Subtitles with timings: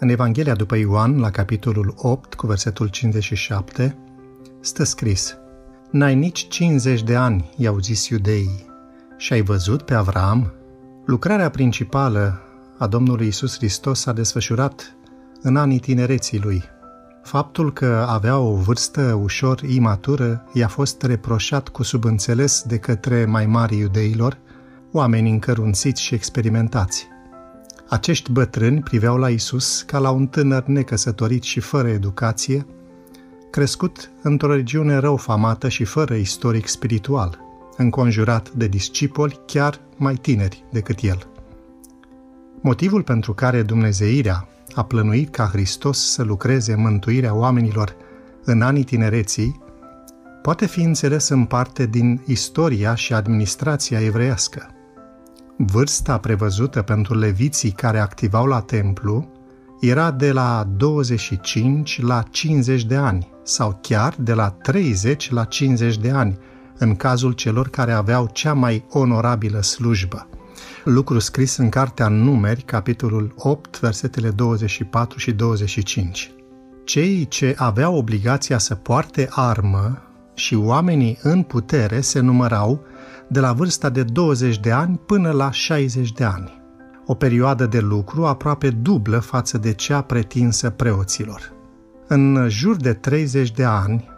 [0.00, 3.96] În Evanghelia după Ioan, la capitolul 8, cu versetul 57,
[4.60, 5.36] stă scris
[5.90, 8.66] N-ai nici 50 de ani, i-au zis iudeii,
[9.16, 10.52] și ai văzut pe Avram?
[11.06, 12.40] Lucrarea principală
[12.78, 14.96] a Domnului Isus Hristos s-a desfășurat
[15.42, 16.62] în anii tinereții lui.
[17.22, 23.46] Faptul că avea o vârstă ușor imatură i-a fost reproșat cu subînțeles de către mai
[23.46, 24.38] mari iudeilor,
[24.92, 27.08] oameni încărunțiți și experimentați.
[27.88, 32.66] Acești bătrâni priveau la Isus ca la un tânăr necăsătorit și fără educație,
[33.50, 37.38] crescut într-o regiune rău famată și fără istoric spiritual,
[37.76, 41.26] înconjurat de discipoli chiar mai tineri decât el.
[42.60, 47.96] Motivul pentru care Dumnezeirea a plănuit ca Hristos să lucreze mântuirea oamenilor
[48.44, 49.60] în anii tinereții
[50.42, 54.72] poate fi înțeles în parte din istoria și administrația evreiască.
[55.60, 59.32] Vârsta prevăzută pentru leviții care activau la templu
[59.80, 65.98] era de la 25 la 50 de ani sau chiar de la 30 la 50
[65.98, 66.38] de ani,
[66.78, 70.28] în cazul celor care aveau cea mai onorabilă slujbă.
[70.84, 76.32] Lucru scris în Cartea Numeri, capitolul 8, versetele 24 și 25.
[76.84, 80.02] Cei ce aveau obligația să poarte armă
[80.34, 82.84] și oamenii în putere se numărau
[83.28, 86.62] de la vârsta de 20 de ani până la 60 de ani.
[87.06, 91.52] O perioadă de lucru aproape dublă față de cea pretinsă preoților.
[92.06, 94.08] În jur de 30 de ani,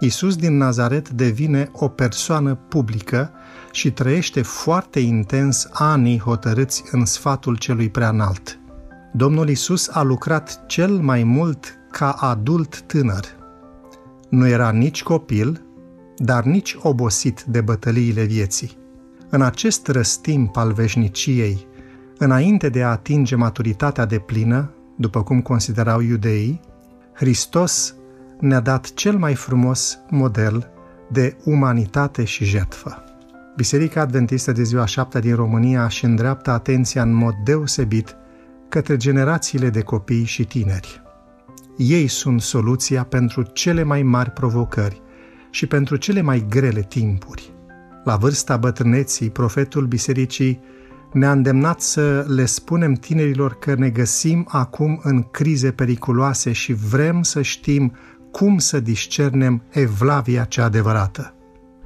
[0.00, 3.30] Isus din Nazaret devine o persoană publică
[3.72, 8.58] și trăiește foarte intens anii hotărâți în sfatul celui preanalt.
[9.12, 13.24] Domnul Isus a lucrat cel mai mult ca adult tânăr.
[14.28, 15.62] Nu era nici copil,
[16.18, 18.76] dar nici obosit de bătăliile vieții.
[19.30, 21.66] În acest răstimp al veșniciei,
[22.18, 26.60] înainte de a atinge maturitatea de plină, după cum considerau iudeii,
[27.14, 27.94] Hristos
[28.40, 30.70] ne-a dat cel mai frumos model
[31.10, 33.02] de umanitate și jertfă.
[33.56, 38.16] Biserica Adventistă de ziua șaptea din România își îndreaptă atenția în mod deosebit
[38.68, 41.02] către generațiile de copii și tineri.
[41.76, 45.02] Ei sunt soluția pentru cele mai mari provocări
[45.50, 47.52] și pentru cele mai grele timpuri.
[48.04, 50.60] La vârsta bătrâneții, profetul bisericii
[51.12, 57.22] ne-a îndemnat să le spunem tinerilor că ne găsim acum în crize periculoase și vrem
[57.22, 57.96] să știm
[58.30, 61.34] cum să discernem evlavia cea adevărată.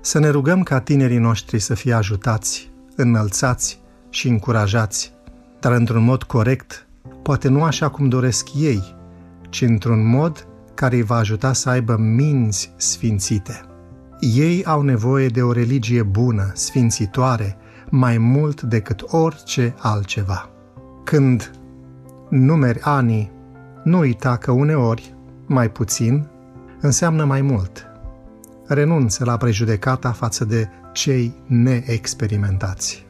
[0.00, 3.80] Să ne rugăm ca tinerii noștri să fie ajutați, înălțați
[4.10, 5.12] și încurajați,
[5.60, 6.86] dar într-un mod corect,
[7.22, 8.96] poate nu așa cum doresc ei,
[9.48, 10.46] ci într-un mod
[10.82, 13.60] care îi va ajuta să aibă minți sfințite.
[14.20, 17.56] Ei au nevoie de o religie bună, sfințitoare,
[17.90, 20.50] mai mult decât orice altceva.
[21.04, 21.50] Când
[22.28, 23.32] numeri anii,
[23.84, 25.14] nu uita că uneori,
[25.46, 26.28] mai puțin,
[26.80, 27.86] înseamnă mai mult.
[28.66, 33.06] Renunță la prejudecata față de cei neexperimentați.